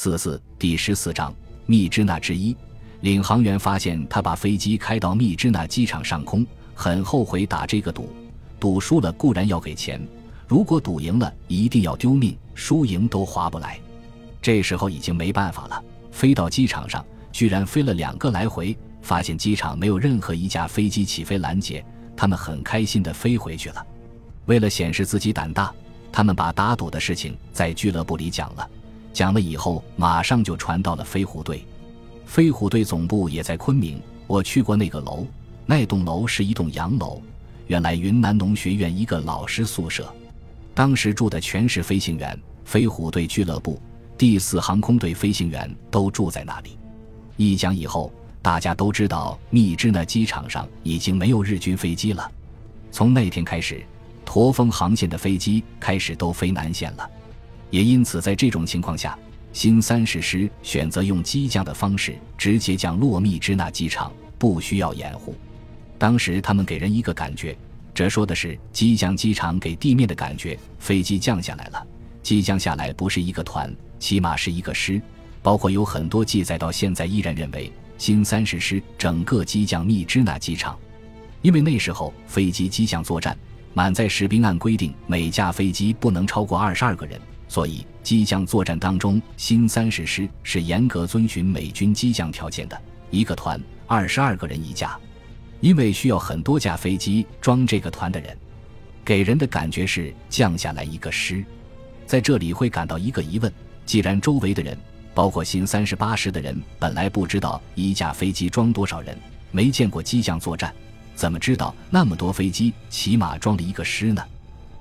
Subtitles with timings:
[0.00, 1.34] 四四第十四章
[1.66, 2.56] 密支那之一，
[3.00, 8.08] 领航员发现他把飞机开到密支那机场上空，很后悔打这个赌。
[8.60, 10.00] 赌输了固然要给钱，
[10.46, 13.76] 如果赌赢了一定要丢命，输赢都划不来。
[14.40, 21.84] 这时候已经没办法了，飞到机场上，居然飞了两个来回，发现机场没有任何一架飞机起飞拦截，
[22.16, 23.84] 他们很开心地飞回去了。
[24.46, 25.74] 为了显示自己胆大，
[26.12, 28.70] 他们把打赌的事情在俱乐部里讲了。
[29.18, 31.64] 讲了以后，马上就传到了飞虎队。
[32.24, 35.26] 飞虎队总部也在昆明，我去过那个楼，
[35.66, 37.20] 那栋楼是一栋洋楼，
[37.66, 40.14] 原来云南农学院一个老师宿舍，
[40.72, 42.40] 当时住的全是飞行员。
[42.64, 43.82] 飞虎队俱乐部、
[44.16, 46.78] 第四航空队飞行员都住在那里。
[47.36, 52.30] 一讲以后，大家都知道密支那机场上已经没有日军飞机了。
[52.92, 53.82] 从那天开始，
[54.24, 57.10] 驼峰航线的飞机开始都飞南线了。
[57.70, 59.18] 也因此，在这种情况下，
[59.52, 65.34] 新三十师选择用机降的方式直接降落密支那机场，不需要掩护。
[65.98, 67.56] 当时他们给人一个感觉，
[67.92, 71.86] 这说的是机降机场给地面的感觉：飞机降下来了，
[72.22, 75.00] 机降下来不是一个团，起码是一个师。
[75.42, 80.78] 包括有很多记载到现在依然认为新三十师整个机降密支那机场，
[81.42, 83.36] 因为那时候飞机机降作战，
[83.74, 87.20] 满载士兵按规定每架飞机不能超过二十二个人。
[87.50, 92.78] 所以，机降作战当中，新三十师是严格遵循美军机降条件的，
[93.10, 94.98] 一个团二十二个人一架，
[95.60, 98.36] 因为需要很多架飞机装这个团的人，
[99.02, 101.42] 给人的感觉是降下来一个师。
[102.04, 103.50] 在这里会感到一个疑问：
[103.86, 104.76] 既然周围的人，
[105.14, 109.16] 包括新三十八师的人，本来不知道一架飞机装多少人，
[109.50, 110.70] 没见过机降作战，
[111.18, 114.24] 怎么知道那么多飞机起码装了一个师呢？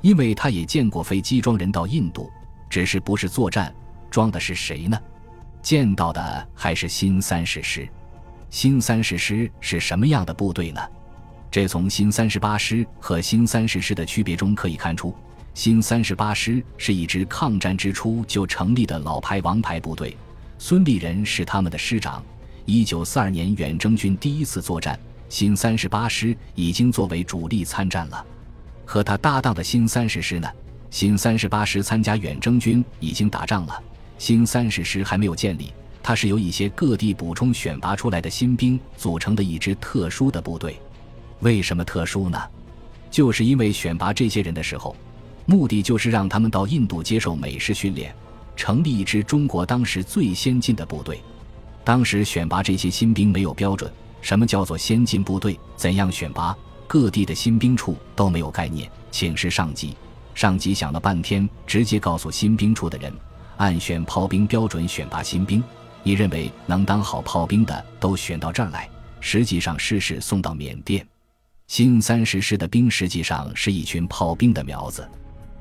[0.00, 2.30] 因为他也见过飞机装人到印度。
[2.68, 3.74] 只是不是作战，
[4.12, 4.96] 装的是谁呢？
[5.60, 7.88] 见到的还是新三十师。
[8.48, 10.80] 新三十师是什么样的部队呢？
[11.50, 15.12] 这从新三十八师和新三十师的区别中可以看出，
[15.52, 20.16] 新三十八师是一支抗战之初就成立的老牌王牌部队。
[20.60, 22.22] 孙立人是他们的师长。
[22.66, 24.96] 一九四二年远征军第一次作战，
[25.30, 28.26] 新三十八师已经作为主力参战了。
[28.84, 30.48] 和他搭档的新三十师呢？
[30.90, 33.82] 新三十八师参加远征军已经打仗了，
[34.18, 35.72] 新三十师还没有建立。
[36.02, 40.80] 它是由一些各地补充选拔出来的新兵组成的一支特殊的部队。
[41.38, 42.38] 为什么特殊呢？
[43.08, 44.96] 就是因为选拔这些人的时候，
[45.46, 48.12] 目的就是让他们到印度接受美式训练，
[48.56, 51.20] 成立一支中国当时最先进的部队。
[51.84, 55.58] 当时选拔这些新兵没有标准，什么叫做先进部队？
[55.76, 56.56] 怎样选拔？
[56.86, 59.96] 各地的新兵处都没有概念，请示上级。
[60.34, 63.12] 上级想了半天，直接告诉新兵处的人，
[63.56, 65.62] 按选炮兵标准选拔新兵。
[66.02, 68.88] 你认为能当好炮兵的都选到这儿来。
[69.20, 71.06] 实际上师是送到缅甸。
[71.66, 75.06] 新三十师的兵实际上是一群炮兵的苗子。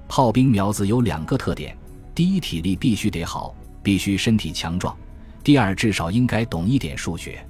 [0.07, 1.77] 炮兵苗子有两个特点：
[2.15, 3.53] 第一，体力必须得好，
[3.83, 4.95] 必须身体强壮；
[5.43, 7.45] 第二，至少应该懂一点数学，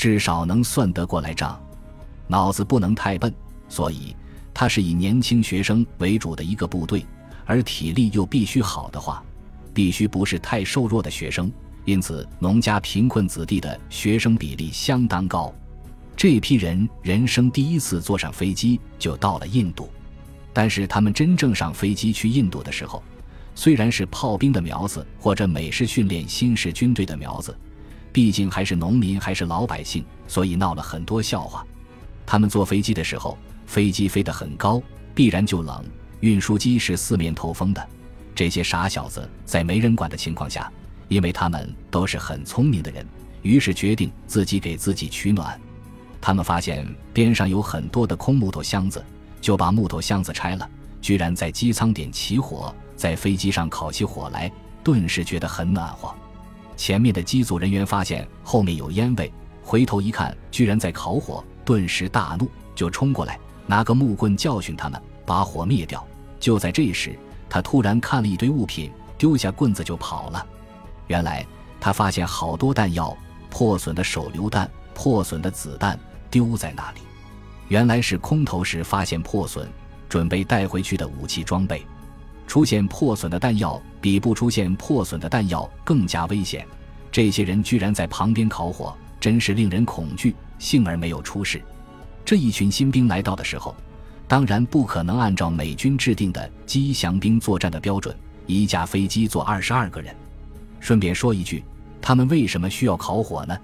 [0.00, 1.60] 至少能算得过来账，
[2.26, 3.30] 脑子不能太笨。
[3.68, 4.16] 所以。
[4.52, 7.06] 他是以年轻学生为主的一个部队，
[7.46, 9.22] 而体力又必须好的话，
[9.72, 11.50] 必须不是太瘦弱的学生。
[11.84, 15.54] 因此，农家贫困子弟的学生比例相当高。
[16.16, 19.88] 这批人人生第一次坐上飞机就到了印度，
[20.52, 23.02] 但是他们真正上飞机去印度的时候，
[23.54, 27.56] 虽然是炮兵的苗子或者美式训练新式军队的苗子，
[28.12, 31.64] 毕竟还是农民还是老百姓，所以闹了很多笑话。
[32.26, 33.36] 他们坐飞机的时候。
[33.66, 34.82] 飞机飞得很高，
[35.14, 35.84] 必然就冷。
[36.18, 37.88] 运输机是四面透风的。
[38.34, 40.68] 这些傻小子在没人管的情况下，
[41.06, 43.06] 因为他们都是很聪明的人，
[43.42, 45.56] 于是决定自己给自己取暖。
[46.20, 46.84] 他们发现
[47.14, 49.00] 边上有很多的空木头箱子，
[49.40, 50.68] 就把木头箱子拆了，
[51.00, 54.50] 居然在机舱点起火，在飞机上烤起火来，
[54.82, 56.12] 顿时觉得很暖和。
[56.80, 59.30] 前面的机组人员发现后面有烟味，
[59.62, 63.38] 回头一看，居然在烤火，顿时大怒，就冲过来。
[63.66, 66.02] 拿个木棍教训他们，把火灭掉。
[66.38, 67.18] 就在这时，
[67.50, 70.46] 他突然看了一堆物品，丢下棍子就跑了。
[71.06, 71.46] 原来
[71.78, 73.14] 他发现好多弹药、
[73.50, 76.00] 破损的手榴弹、破损的子弹
[76.30, 77.00] 丢在那里。
[77.68, 79.70] 原来是空投时发现破损，
[80.08, 81.86] 准备带回去的武器装备。
[82.46, 86.66] 出现破损的弹药比不出现破损的弹药更加危险。
[87.10, 90.34] 这些人居然在旁边烤火，真是令人恐惧。
[90.58, 91.60] 幸而没有出事。
[92.22, 93.74] 这一群新兵来到的时候，
[94.28, 98.14] 当然不可能按照美军制定的机降兵作战的标准，
[98.46, 100.14] 一架飞机坐二十二个人。
[100.78, 101.64] 顺便说一句，
[102.00, 103.58] 他们为什么需要烤火呢？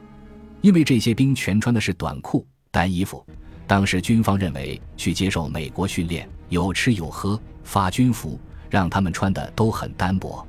[0.63, 3.25] 因为这些兵全穿的是短裤、单衣服。
[3.67, 8.41] 当时军方认为，去接受美国训练，有吃有喝，发军服，
[8.71, 10.47] 让他们穿的都很单薄。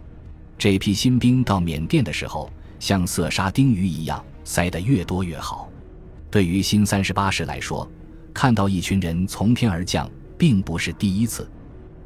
[0.58, 5.70] 这批新兵到缅甸的时候，像色沙丁鱼一样，塞得越多越好。
[6.30, 7.90] 对于新三十八师来说，
[8.34, 11.50] 看到一群人从天而降，并不是第一次。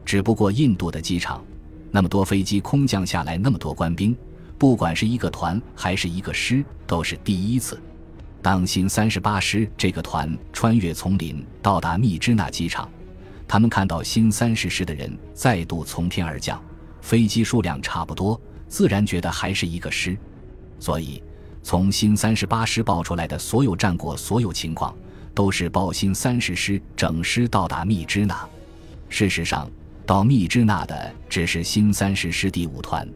[0.06, 1.44] 只不过印度的机场，
[1.92, 4.16] 那么多飞机空降下来，那么多官兵，
[4.58, 7.82] 不管是一个团还是一个师，都是第一次。
[8.42, 12.90] 当新三十八师这个团穿越丛林到达密支那机场，
[13.48, 16.60] 他们看到新三十师的人再度从天而降，
[17.02, 20.18] 飞机数量差不多，自然觉得还是一个师。
[20.82, 21.22] 所以，
[21.62, 24.94] 从新三十八师报出来的所有战果、所有情况，
[25.36, 28.50] 都是报新三十师整师到达密支那。
[29.08, 29.70] 事实上，
[30.08, 33.08] 到密支那的只是新三十师第五团。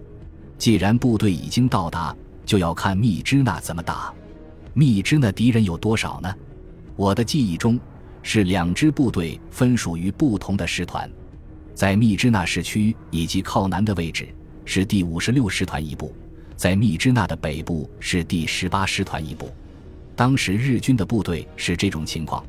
[0.60, 2.16] 既然部队已经到达，
[2.46, 4.14] 就要看密支那怎么打。
[4.76, 6.32] 密支那敌人有多少呢？
[6.96, 7.80] 我的记忆中
[8.22, 11.10] 是两支部队分属于不同的师团，
[11.74, 14.28] 在密支那市区以及靠南的位置
[14.66, 16.14] 是第五十六师团一部，
[16.56, 19.52] 在密支那的北部是第十八师团一部。
[20.16, 22.44] 当时日军的部队是这种情况。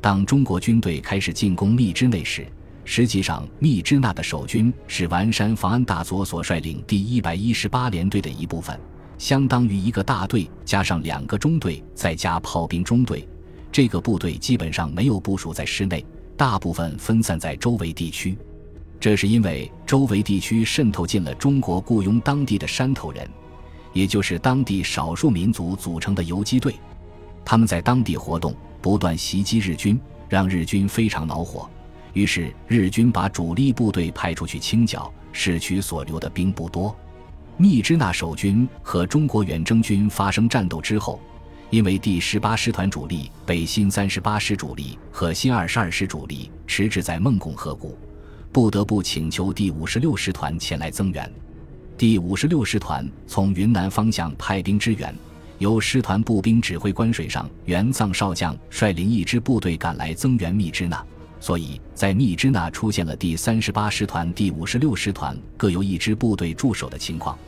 [0.00, 2.44] 当中国军队开始进攻密支那时，
[2.84, 8.76] 实际上密支那的守军是完山防安大佐所率领第一百一十八联队的一部分。
[9.18, 13.28] 相当于一个大队加上两个中队，再加炮兵中队。
[13.70, 16.04] 这个部队基本上没有部署在室内，
[16.36, 18.36] 大部分分散在周围地区。
[18.98, 23.28] 这是因为周围地区渗透进了中国雇佣当地的山头人，
[23.92, 26.74] 也就是当地少数民族组成的游击队。
[27.44, 31.68] 他们在当地活动，不断袭击日军，让日军非常恼火。
[32.12, 36.94] 于是日军把主力部队派出去清剿，市区所留的兵不多。
[37.56, 41.20] 密支那守军和中国远征军发生战斗之后，
[41.70, 47.96] 因为第十八师团主力被新三十八师主力和新二十二师主力迟滞在孟拱河谷，
[48.52, 51.32] 不得不请求第五十六师团前来增援。
[52.02, 55.14] 第五十六师团从云南方向派兵支援，
[55.58, 61.00] 由师团步兵指挥官水上元藏少将率领一支部队赶来增援密支那。
[61.38, 67.38] 所以在密支那出现了第三十八师团、第五十六师团各由一支部队驻守的情况，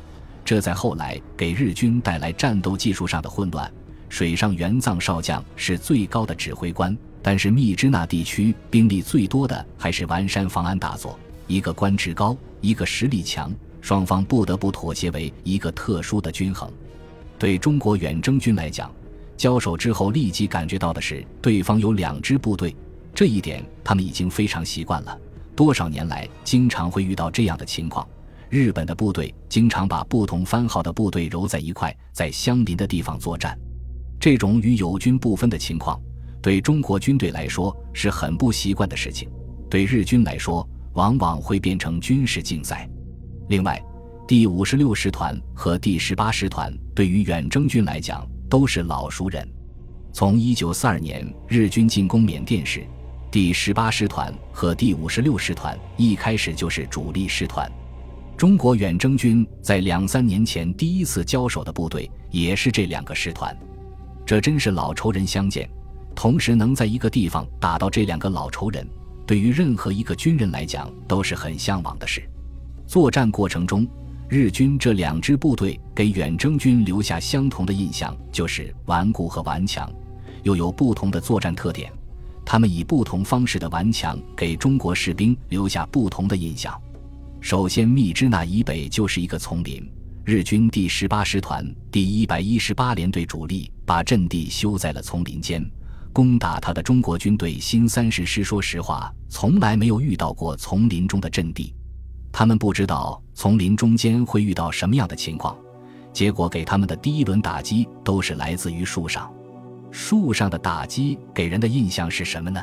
[0.45, 3.69] 这在后来给日军带来战斗技术上的混乱。
[4.09, 11.19] 水上元藏少将是最高的指挥官，但是密支那地区兵力最多的还是完山防安大佐，
[11.49, 13.53] 一个官职高，一个实力强，
[13.85, 16.73] 双方不得不妥协为一个特殊的均衡。
[17.39, 18.91] 对中国远征军来讲，
[19.37, 22.75] 交手之后立即感觉到的是对方有两支部队。
[23.15, 25.21] 这一点他们已经非常习惯了，
[25.55, 28.09] 多少年来经常会遇到这样的情况。
[28.49, 33.55] 日本的部队经常把不同番号的部队揉在一块，在相邻的地方作战。
[34.19, 36.01] 这种与友军不分的情况，
[36.41, 39.29] 对中国军队来说是很不习惯的事情，
[39.69, 42.89] 对日军来说往往会变成军事竞赛。
[43.49, 43.83] 另外，
[44.27, 49.47] 第五十六师团和第十八师团对于远征军来讲都是老熟人，
[50.13, 52.85] 从一九四二年日军进攻缅甸时。
[53.31, 57.71] 第十八师团和第五十六师团一开始就是主力师团，
[58.37, 63.55] 中国远征军在两三年前第一次交手的部队也是这两个师团，
[64.25, 65.69] 这真是老仇人相见。
[66.15, 68.89] 同时能在一个地方打到这两个老仇人，
[69.27, 72.23] 对于任何一个军人来讲都是很向往的事。
[72.87, 73.87] 作战过程中，
[74.29, 79.91] 日军这两支部队给远征军留下相同的印象，就是顽固和顽强，
[80.43, 81.93] 又有不同的作战特点。
[82.45, 86.79] 他们以不同方式的顽强，给中国士兵留下不同的印象。
[87.41, 89.91] 首先，密支那以北就是一个丛林，
[90.25, 95.65] 日军第十八师团第一百一十八联队主力把阵地修在了丛林间，
[96.13, 101.75] 攻打他的中国军队新三十师，说实话，从来没有遇到过丛林中的阵地，
[102.37, 105.57] 他们不知道丛林中间会遇到什么样的情况，
[106.13, 109.33] 结果给他们的第一轮打击都是来自于树上。
[109.93, 112.61] 树上的打击给人的印象是什么呢？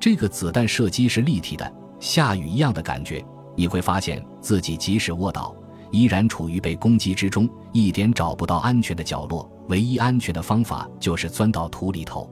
[0.00, 3.24] 这个子弹射击是立体的，下雨一样的感觉。
[3.54, 5.54] 你会发现自己即使卧倒，
[5.92, 9.48] 依然处于被攻击之中，一点找不到安全的角落。
[9.68, 12.28] 唯一安全的方法就是钻到土里头。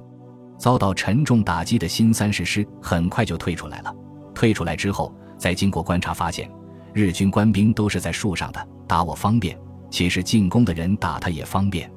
[0.58, 3.94] 遭到沉重打击的新三十师很快就退出来了。
[4.34, 6.50] 退出来之后，再经过观察发现，
[6.94, 9.58] 日军官兵都是在树上的，打我方便，
[9.90, 11.90] 其实进攻的人打他也方便。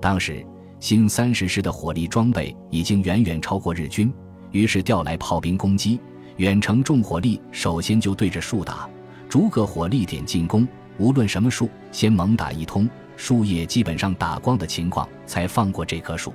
[0.00, 0.44] 当时。
[0.80, 4.12] 新三十师的火力装备已经远远超过日军，
[4.50, 6.00] 于是调来炮兵攻击，
[6.38, 8.90] 远程重火力首先就对着树打，
[9.28, 10.66] 逐个火力点进攻，
[10.98, 16.34] 无论什么树，先猛打一通，树叶基本上打光的情况，才放过这棵树。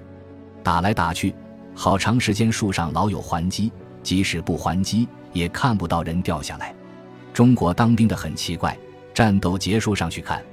[0.64, 1.36] 打来打去，
[1.76, 3.70] 好长时间树上老有还击，
[4.02, 6.74] 即使不还击，也看不到人掉下来。
[7.38, 8.76] 中国当兵的很奇怪，
[9.14, 10.44] 战斗结束上去看，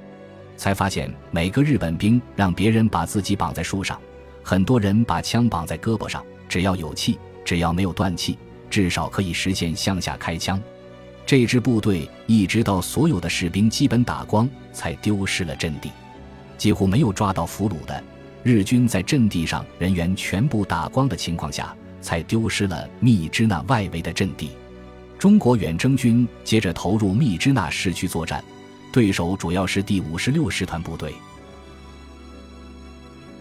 [0.55, 3.99] 才发现每个日本兵让别人把自己绑在树上，
[4.43, 8.37] 很多人把枪绑在胳膊上，只要有气，只要没有断气，
[8.69, 10.61] 至少可以实现向下开枪。
[11.25, 15.91] 这支部队一直到所有的士兵基本打光，才丢失了阵地，
[16.59, 18.05] 几乎没有抓到俘虏的
[18.43, 24.51] 日军在阵地上人员全部打光的情况下，才丢失了密支那外围的阵地。
[25.25, 28.45] 中国远征军接着投入密支那市区作战，
[28.93, 31.15] 对手主要是第五十六师团部队。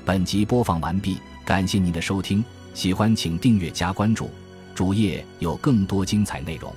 [0.06, 2.42] 本集播放完毕，感谢您的收听，
[2.74, 4.30] 喜欢请订阅加关注，
[4.74, 6.74] 主页有更多精彩内容。